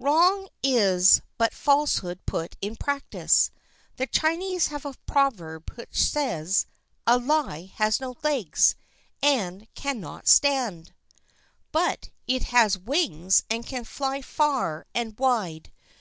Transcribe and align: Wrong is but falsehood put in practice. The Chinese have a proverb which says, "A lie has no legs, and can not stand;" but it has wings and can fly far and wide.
Wrong 0.00 0.48
is 0.60 1.22
but 1.38 1.54
falsehood 1.54 2.18
put 2.26 2.56
in 2.60 2.74
practice. 2.74 3.52
The 3.94 4.08
Chinese 4.08 4.66
have 4.66 4.84
a 4.84 4.96
proverb 5.06 5.70
which 5.76 5.96
says, 6.02 6.66
"A 7.06 7.16
lie 7.16 7.70
has 7.76 8.00
no 8.00 8.16
legs, 8.24 8.74
and 9.22 9.72
can 9.76 10.00
not 10.00 10.26
stand;" 10.26 10.92
but 11.70 12.10
it 12.26 12.42
has 12.50 12.76
wings 12.76 13.44
and 13.48 13.64
can 13.64 13.84
fly 13.84 14.20
far 14.20 14.84
and 14.96 15.16
wide. 15.16 15.70